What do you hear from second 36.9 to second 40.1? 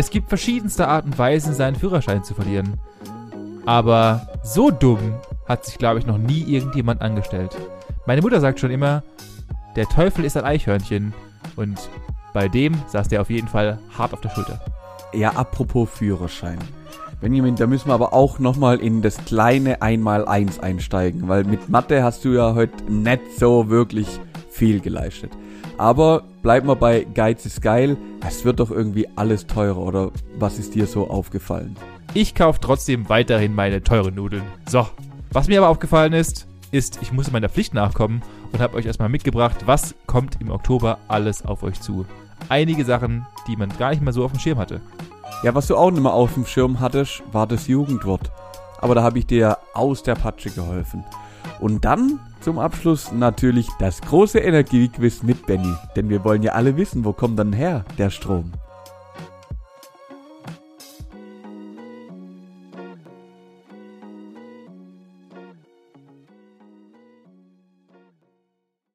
ich muss meiner Pflicht nachkommen und habe euch erstmal mitgebracht, was